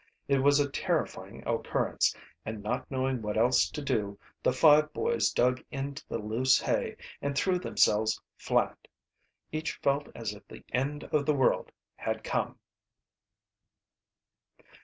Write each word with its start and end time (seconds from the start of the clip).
It 0.27 0.39
was 0.39 0.59
a 0.59 0.67
terrifying 0.67 1.43
occurrence 1.47 2.15
and 2.43 2.63
not 2.63 2.89
knowing 2.89 3.21
what 3.21 3.37
else 3.37 3.69
to 3.69 3.83
do 3.83 4.17
the 4.41 4.51
five 4.51 4.91
boys 4.93 5.29
dug 5.29 5.63
into 5.69 6.03
the 6.07 6.17
loose 6.17 6.59
hay 6.59 6.95
and 7.21 7.37
threw 7.37 7.59
themselves 7.59 8.19
flat. 8.35 8.87
Each 9.51 9.73
felt 9.83 10.09
as 10.15 10.33
if 10.33 10.47
the 10.47 10.63
end 10.73 11.03
of 11.03 11.27
the 11.27 11.35
world 11.35 11.71
had 11.97 12.23
come. 12.23 12.57